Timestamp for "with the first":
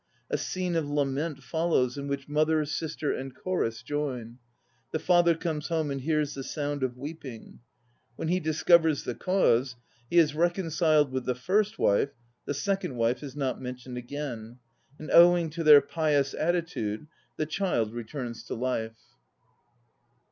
11.11-11.77